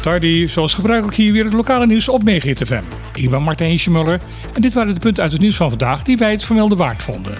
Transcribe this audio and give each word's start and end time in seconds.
Tardi, 0.00 0.48
zoals 0.48 0.74
gebruikelijk 0.74 1.16
hier 1.16 1.32
weer 1.32 1.44
het 1.44 1.52
lokale 1.52 1.86
nieuws 1.86 2.08
op 2.08 2.22
Megahit 2.22 2.62
FM. 2.66 2.82
Ik 3.14 3.30
ben 3.30 3.42
Martijn 3.42 3.78
Schmuller 3.78 4.20
en 4.54 4.60
dit 4.60 4.74
waren 4.74 4.94
de 4.94 5.00
punten 5.00 5.22
uit 5.22 5.32
het 5.32 5.40
nieuws 5.40 5.56
van 5.56 5.68
vandaag 5.68 6.02
die 6.02 6.16
wij 6.16 6.30
het 6.30 6.44
vermelde 6.44 6.76
waard 6.76 7.02
vonden. 7.02 7.34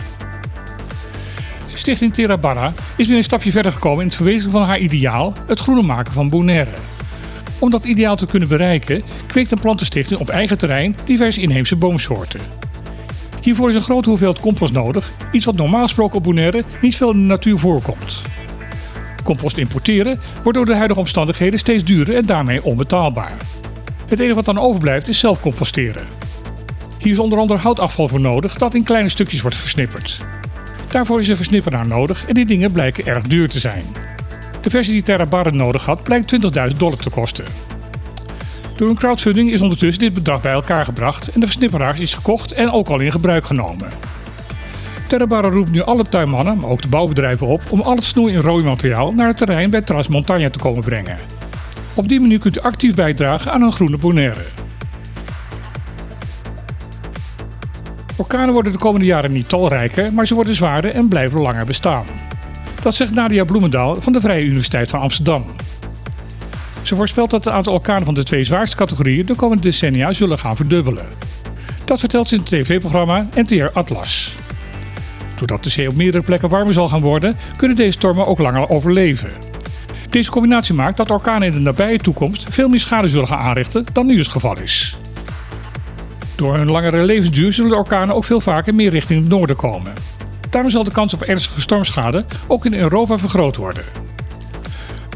Stichting 1.74 2.14
Terra 2.14 2.36
Barra 2.36 2.72
is 2.96 3.08
weer 3.08 3.16
een 3.16 3.24
stapje 3.24 3.50
verder 3.50 3.72
gekomen 3.72 4.00
in 4.00 4.06
het 4.06 4.16
verwezenlijken 4.16 4.60
van 4.60 4.68
haar 4.68 4.78
ideaal, 4.78 5.32
het 5.46 5.60
groener 5.60 5.84
maken 5.84 6.12
van 6.12 6.28
Bonaire. 6.28 6.70
Om 7.58 7.70
dat 7.70 7.84
ideaal 7.84 8.16
te 8.16 8.26
kunnen 8.26 8.48
bereiken, 8.48 9.02
kweekt 9.26 9.52
een 9.52 9.60
plantenstichting 9.60 10.20
op 10.20 10.28
eigen 10.28 10.58
terrein 10.58 10.96
diverse 11.04 11.40
inheemse 11.40 11.76
boomsoorten. 11.76 12.40
Hiervoor 13.42 13.68
is 13.68 13.74
een 13.74 13.80
grote 13.80 14.08
hoeveelheid 14.08 14.40
compost 14.40 14.72
nodig, 14.72 15.12
iets 15.32 15.44
wat 15.44 15.56
normaal 15.56 15.82
gesproken 15.82 16.16
op 16.16 16.22
Bonaire 16.22 16.62
niet 16.80 16.96
veel 16.96 17.10
in 17.10 17.16
de 17.16 17.22
natuur 17.22 17.58
voorkomt. 17.58 18.22
Compost 19.28 19.56
importeren 19.56 20.20
wordt 20.42 20.58
door 20.58 20.66
de 20.66 20.74
huidige 20.74 21.00
omstandigheden 21.00 21.58
steeds 21.58 21.84
duurder 21.84 22.16
en 22.16 22.26
daarmee 22.26 22.64
onbetaalbaar. 22.64 23.36
Het 24.06 24.20
enige 24.20 24.34
wat 24.34 24.44
dan 24.44 24.58
overblijft 24.58 25.08
is 25.08 25.18
zelf 25.18 25.40
composteren. 25.40 26.06
Hier 26.98 27.12
is 27.12 27.18
onder 27.18 27.38
andere 27.38 27.60
houtafval 27.60 28.08
voor 28.08 28.20
nodig 28.20 28.58
dat 28.58 28.74
in 28.74 28.82
kleine 28.82 29.08
stukjes 29.08 29.40
wordt 29.40 29.56
versnipperd. 29.56 30.16
Daarvoor 30.90 31.20
is 31.20 31.28
een 31.28 31.36
versnipperaar 31.36 31.86
nodig 31.86 32.24
en 32.26 32.34
die 32.34 32.46
dingen 32.46 32.72
blijken 32.72 33.06
erg 33.06 33.26
duur 33.26 33.48
te 33.48 33.58
zijn. 33.58 33.84
De 34.62 34.70
versie 34.70 34.92
die 34.92 35.02
Terra 35.02 35.26
Barra 35.26 35.50
nodig 35.50 35.84
had 35.84 36.02
blijkt 36.02 36.32
20.000 36.70 36.76
dollar 36.76 36.98
te 36.98 37.10
kosten. 37.10 37.44
Door 38.76 38.88
een 38.88 38.94
crowdfunding 38.94 39.52
is 39.52 39.60
ondertussen 39.60 40.02
dit 40.02 40.14
bedrag 40.14 40.42
bij 40.42 40.52
elkaar 40.52 40.84
gebracht 40.84 41.28
en 41.28 41.40
de 41.40 41.46
versnipperaar 41.46 42.00
is 42.00 42.14
gekocht 42.14 42.52
en 42.52 42.70
ook 42.70 42.88
al 42.88 43.00
in 43.00 43.10
gebruik 43.10 43.44
genomen. 43.44 43.88
Terrebara 45.08 45.48
roept 45.48 45.70
nu 45.70 45.82
alle 45.82 46.08
tuinmannen, 46.08 46.56
maar 46.56 46.70
ook 46.70 46.82
de 46.82 46.88
bouwbedrijven 46.88 47.46
op 47.46 47.62
om 47.68 47.80
al 47.80 47.94
het 47.94 48.04
snoei 48.04 48.34
en 48.34 48.40
rooimateriaal 48.40 49.12
naar 49.12 49.28
het 49.28 49.36
terrein 49.36 49.70
bij 49.70 49.82
Transmontagne 49.82 50.50
te 50.50 50.58
komen 50.58 50.84
brengen. 50.84 51.16
Op 51.94 52.08
die 52.08 52.20
manier 52.20 52.38
kunt 52.38 52.56
u 52.56 52.60
actief 52.60 52.94
bijdragen 52.94 53.52
aan 53.52 53.62
een 53.62 53.72
groene 53.72 53.96
Bonaire. 53.96 54.40
Orkanen 58.16 58.52
worden 58.52 58.72
de 58.72 58.78
komende 58.78 59.06
jaren 59.06 59.32
niet 59.32 59.48
talrijker, 59.48 60.12
maar 60.12 60.26
ze 60.26 60.34
worden 60.34 60.54
zwaarder 60.54 60.90
en 60.90 61.08
blijven 61.08 61.40
langer 61.40 61.66
bestaan. 61.66 62.04
Dat 62.82 62.94
zegt 62.94 63.14
Nadia 63.14 63.44
Bloemendaal 63.44 64.00
van 64.00 64.12
de 64.12 64.20
Vrije 64.20 64.44
Universiteit 64.44 64.90
van 64.90 65.00
Amsterdam. 65.00 65.44
Ze 66.82 66.96
voorspelt 66.96 67.30
dat 67.30 67.44
het 67.44 67.54
aantal 67.54 67.72
orkanen 67.72 68.04
van 68.04 68.14
de 68.14 68.24
twee 68.24 68.44
zwaarste 68.44 68.76
categorieën 68.76 69.26
de 69.26 69.34
komende 69.34 69.62
decennia 69.62 70.12
zullen 70.12 70.38
gaan 70.38 70.56
verdubbelen. 70.56 71.06
Dat 71.84 72.00
vertelt 72.00 72.28
ze 72.28 72.34
in 72.34 72.40
het 72.40 72.50
tv-programma 72.50 73.28
NTR 73.34 73.68
Atlas. 73.72 74.37
Doordat 75.38 75.64
de 75.64 75.70
zee 75.70 75.88
op 75.88 75.94
meerdere 75.94 76.24
plekken 76.24 76.48
warmer 76.48 76.72
zal 76.72 76.88
gaan 76.88 77.00
worden, 77.00 77.36
kunnen 77.56 77.76
deze 77.76 77.92
stormen 77.92 78.26
ook 78.26 78.38
langer 78.38 78.68
overleven. 78.68 79.30
Deze 80.10 80.30
combinatie 80.30 80.74
maakt 80.74 80.96
dat 80.96 81.10
orkanen 81.10 81.46
in 81.46 81.52
de 81.52 81.58
nabije 81.58 81.98
toekomst 81.98 82.46
veel 82.50 82.68
meer 82.68 82.80
schade 82.80 83.08
zullen 83.08 83.28
gaan 83.28 83.38
aanrichten 83.38 83.84
dan 83.92 84.06
nu 84.06 84.18
het 84.18 84.28
geval 84.28 84.58
is. 84.58 84.96
Door 86.36 86.56
hun 86.56 86.70
langere 86.70 87.04
levensduur 87.04 87.52
zullen 87.52 87.70
de 87.70 87.76
orkanen 87.76 88.14
ook 88.14 88.24
veel 88.24 88.40
vaker 88.40 88.74
meer 88.74 88.90
richting 88.90 89.20
het 89.20 89.28
noorden 89.28 89.56
komen. 89.56 89.92
Daarom 90.50 90.70
zal 90.70 90.84
de 90.84 90.90
kans 90.90 91.14
op 91.14 91.22
ernstige 91.22 91.60
stormschade 91.60 92.24
ook 92.46 92.64
in 92.64 92.74
Europa 92.74 93.18
vergroot 93.18 93.56
worden. 93.56 93.84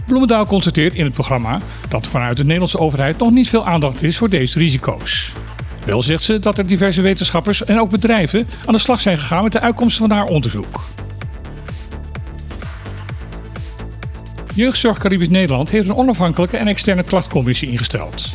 Bloemendaal 0.07 0.47
constateert 0.47 0.95
in 0.95 1.05
het 1.05 1.13
programma 1.13 1.59
dat 1.89 2.07
vanuit 2.07 2.37
de 2.37 2.43
Nederlandse 2.43 2.79
overheid 2.79 3.19
nog 3.19 3.31
niet 3.31 3.49
veel 3.49 3.67
aandacht 3.67 4.03
is 4.03 4.17
voor 4.17 4.29
deze 4.29 4.59
risico's. 4.59 5.33
Wel 5.85 6.03
zegt 6.03 6.23
ze 6.23 6.39
dat 6.39 6.59
er 6.59 6.67
diverse 6.67 7.01
wetenschappers 7.01 7.65
en 7.65 7.81
ook 7.81 7.91
bedrijven 7.91 8.49
aan 8.67 8.73
de 8.73 8.81
slag 8.81 9.01
zijn 9.01 9.19
gegaan 9.19 9.43
met 9.43 9.53
de 9.53 9.61
uitkomsten 9.61 10.09
van 10.09 10.17
haar 10.17 10.27
onderzoek. 10.27 10.81
Jeugdzorg 14.55 14.99
Caribisch 14.99 15.29
Nederland 15.29 15.71
heeft 15.71 15.89
een 15.89 15.95
onafhankelijke 15.95 16.57
en 16.57 16.69
externe 16.69 17.03
klachtcommissie 17.03 17.71
ingesteld. 17.71 18.29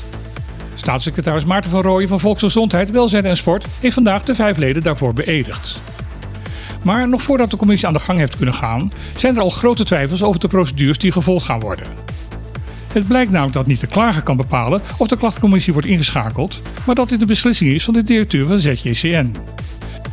Staatssecretaris 0.75 1.44
Maarten 1.44 1.72
van 1.72 1.81
Rooyen 1.81 2.08
van 2.08 2.20
Volksgezondheid, 2.20 2.92
Welzijn 2.92 3.25
en 3.25 3.38
Sport 3.38 3.66
heeft 3.80 3.94
vandaag 3.94 4.23
de 4.23 4.36
vijf 4.36 4.57
leden 4.57 4.84
daarvoor 4.84 5.13
beëdigd. 5.13 5.80
Maar 6.84 7.09
nog 7.09 7.22
voordat 7.22 7.52
de 7.52 7.57
commissie 7.57 7.88
aan 7.88 7.94
de 7.94 8.00
gang 8.00 8.19
heeft 8.19 8.36
kunnen 8.36 8.53
gaan, 8.53 8.91
zijn 9.18 9.36
er 9.36 9.41
al 9.41 9.50
grote 9.50 9.86
twijfels 9.86 10.24
over 10.24 10.40
de 10.40 10.47
procedures 10.47 10.97
die 10.97 11.12
gevolgd 11.12 11.46
gaan 11.46 11.59
worden. 11.59 12.06
Het 12.97 13.08
blijkt 13.08 13.31
namelijk 13.31 13.56
dat 13.56 13.66
niet 13.68 13.80
de 13.80 13.88
klager 13.88 14.22
kan 14.22 14.38
bepalen 14.38 14.81
of 14.97 15.08
de 15.08 15.18
klachtcommissie 15.18 15.74
wordt 15.74 15.88
ingeschakeld, 15.88 16.62
maar 16.85 16.96
dat 16.96 17.09
dit 17.09 17.19
de 17.19 17.25
beslissing 17.25 17.72
is 17.72 17.84
van 17.84 17.94
de 17.94 18.03
directeur 18.03 18.47
van 18.47 18.59
ZJCN. 18.59 19.35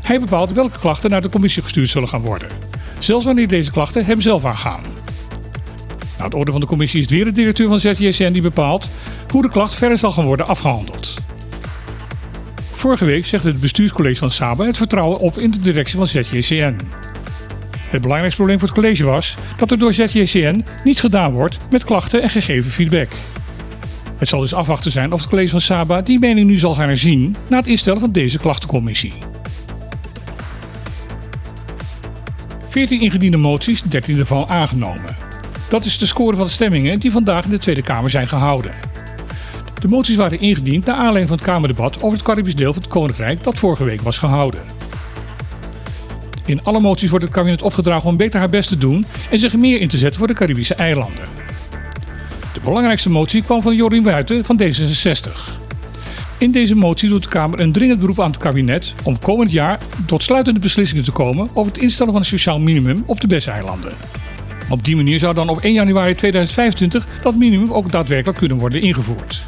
Hij 0.03 0.21
bepaalt 0.21 0.53
welke 0.53 0.79
klachten 0.79 1.11
naar 1.11 1.23
de 1.23 1.29
commissie 1.29 1.63
gestuurd 1.63 1.89
zullen 1.89 2.09
gaan 2.09 2.21
worden, 2.21 2.49
zelfs 2.99 3.25
wanneer 3.25 3.49
deze 3.49 3.71
klachten 3.71 4.05
hem 4.05 4.21
zelf 4.21 4.45
aangaan. 4.45 4.83
Na 6.19 6.25
het 6.25 6.35
orde 6.35 6.51
van 6.51 6.61
de 6.61 6.67
commissie 6.67 7.01
is 7.01 7.05
het 7.05 7.15
weer 7.15 7.25
de 7.25 7.33
directeur 7.33 7.69
van 7.69 7.81
ZJCN 7.81 8.33
die 8.33 8.43
bepaalt 8.43 8.89
hoe 9.29 9.43
de 9.43 9.49
klacht 9.49 9.75
verder 9.75 9.99
zal 9.99 10.13
gaan 10.13 10.25
worden 10.25 10.47
afgehandeld. 10.47 11.15
Vorige 12.75 13.05
week 13.05 13.27
zegde 13.27 13.51
het 13.51 13.61
bestuurscollege 13.61 14.19
van 14.19 14.31
Saba 14.31 14.65
het 14.65 14.77
vertrouwen 14.77 15.19
op 15.19 15.39
in 15.39 15.51
de 15.51 15.61
directie 15.61 15.97
van 15.97 16.07
ZJCN. 16.07 16.77
Het 17.95 18.03
belangrijkste 18.03 18.43
probleem 18.43 18.61
voor 18.61 18.69
het 18.69 18.79
college 18.79 19.05
was 19.05 19.35
dat 19.57 19.71
er 19.71 19.79
door 19.79 19.93
ZJCN 19.93 20.65
niets 20.85 21.01
gedaan 21.01 21.33
wordt 21.33 21.59
met 21.71 21.85
klachten 21.85 22.23
en 22.23 22.31
gegeven 22.31 22.71
feedback. 22.71 23.09
Het 24.19 24.29
zal 24.29 24.41
dus 24.41 24.55
afwachten 24.55 24.91
zijn 24.91 25.13
of 25.13 25.21
het 25.21 25.29
college 25.29 25.51
van 25.51 25.61
Saba 25.61 26.03
die 26.03 26.19
mening 26.19 26.47
nu 26.47 26.57
zal 26.57 26.75
gaan 26.75 26.87
herzien 26.87 27.37
na 27.49 27.57
het 27.57 27.67
instellen 27.67 28.01
van 28.01 28.13
deze 28.13 28.39
klachtencommissie. 28.39 29.13
14 32.69 33.01
ingediende 33.01 33.37
moties, 33.37 33.83
13 33.83 34.19
ervan 34.19 34.49
aangenomen. 34.49 35.17
Dat 35.69 35.85
is 35.85 35.99
de 35.99 36.07
score 36.07 36.37
van 36.37 36.47
de 36.47 36.53
stemmingen 36.53 37.01
die 37.01 37.13
vandaag 37.13 37.45
in 37.45 37.51
de 37.51 37.59
Tweede 37.59 37.83
Kamer 37.83 38.11
zijn 38.11 38.29
gehouden. 38.29 38.73
De 39.81 39.89
moties 39.89 40.17
waren 40.17 40.41
ingediend 40.41 40.85
naar 40.85 40.97
aanleiding 40.97 41.29
van 41.29 41.37
het 41.37 41.47
Kamerdebat 41.47 42.03
over 42.03 42.13
het 42.19 42.27
Caribisch 42.27 42.57
deel 42.57 42.73
van 42.73 42.83
het 42.83 42.91
Koninkrijk 42.91 43.43
dat 43.43 43.59
vorige 43.59 43.85
week 43.85 44.01
was 44.01 44.19
gehouden. 44.19 44.74
In 46.47 46.63
alle 46.63 46.81
moties 46.81 47.11
wordt 47.11 47.25
het 47.25 47.35
kabinet 47.35 47.63
opgedragen 47.63 48.09
om 48.09 48.17
beter 48.17 48.41
haar 48.41 48.49
best 48.49 48.69
te 48.69 48.79
doen 48.79 49.07
en 49.31 49.39
zich 49.39 49.57
meer 49.57 49.81
in 49.81 49.89
te 49.89 49.97
zetten 49.97 50.19
voor 50.19 50.29
de 50.29 50.35
Caribische 50.35 50.75
eilanden. 50.75 51.25
De 52.53 52.61
belangrijkste 52.63 53.11
motie 53.11 53.43
kwam 53.43 53.63
van 53.63 53.75
Jorien 53.75 54.03
Buiten 54.03 54.45
van 54.45 54.61
D66. 54.63 55.63
In 56.39 56.51
deze 56.51 56.75
motie 56.75 57.09
doet 57.09 57.23
de 57.23 57.29
Kamer 57.29 57.61
een 57.61 57.73
dringend 57.73 58.01
beroep 58.01 58.21
aan 58.21 58.27
het 58.27 58.39
kabinet 58.39 58.95
om 59.03 59.19
komend 59.19 59.51
jaar 59.51 59.79
tot 60.07 60.23
sluitende 60.23 60.61
beslissingen 60.61 61.05
te 61.05 61.13
komen 61.13 61.49
over 61.55 61.73
het 61.73 61.83
instellen 61.83 62.13
van 62.13 62.21
een 62.21 62.29
sociaal 62.29 62.59
minimum 62.59 63.03
op 63.07 63.21
de 63.21 63.27
BES-eilanden. 63.27 63.93
Op 64.69 64.85
die 64.85 64.97
manier 64.97 65.19
zou 65.19 65.35
dan 65.35 65.49
op 65.49 65.59
1 65.59 65.73
januari 65.73 66.15
2025 66.15 67.07
dat 67.23 67.37
minimum 67.37 67.73
ook 67.73 67.93
daadwerkelijk 67.93 68.39
kunnen 68.39 68.59
worden 68.59 68.81
ingevoerd. 68.81 69.43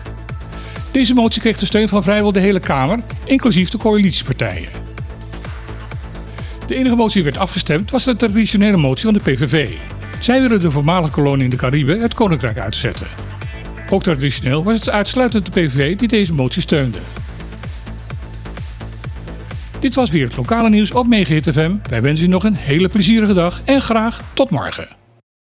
Deze 0.92 1.14
motie 1.14 1.40
kreeg 1.40 1.58
de 1.58 1.66
steun 1.66 1.88
van 1.88 2.02
vrijwel 2.02 2.32
de 2.32 2.40
hele 2.40 2.60
Kamer, 2.60 2.98
inclusief 3.24 3.70
de 3.70 3.78
coalitiepartijen. 3.78 4.85
De 6.66 6.74
enige 6.74 6.96
motie 6.96 7.22
die 7.22 7.30
werd 7.32 7.42
afgestemd 7.42 7.90
was 7.90 8.04
de 8.04 8.16
traditionele 8.16 8.76
motie 8.76 9.04
van 9.04 9.14
de 9.14 9.20
PVV. 9.20 9.70
Zij 10.20 10.40
willen 10.40 10.60
de 10.60 10.70
voormalige 10.70 11.12
kolonie 11.12 11.44
in 11.44 11.50
de 11.50 11.56
Cariben 11.56 12.00
het 12.00 12.14
koninkrijk 12.14 12.58
uitzetten. 12.58 13.06
Ook 13.90 14.02
traditioneel 14.02 14.64
was 14.64 14.74
het 14.74 14.90
uitsluitend 14.90 15.44
de 15.44 15.50
PVV 15.50 15.96
die 15.96 16.08
deze 16.08 16.32
motie 16.32 16.62
steunde. 16.62 16.98
Dit 19.80 19.94
was 19.94 20.10
weer 20.10 20.26
het 20.26 20.36
lokale 20.36 20.68
nieuws 20.68 20.90
op 20.90 21.06
Megahit 21.06 21.50
FM. 21.52 21.76
Wij 21.88 22.02
wensen 22.02 22.26
u 22.26 22.28
nog 22.28 22.44
een 22.44 22.56
hele 22.56 22.88
plezierige 22.88 23.34
dag 23.34 23.60
en 23.64 23.80
graag 23.80 24.22
tot 24.34 24.50
morgen. 24.50 24.95